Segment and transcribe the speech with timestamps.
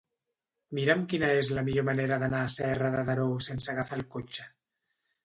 [0.77, 4.49] Mira'm quina és la millor manera d'anar a Serra de Daró sense agafar el cotxe.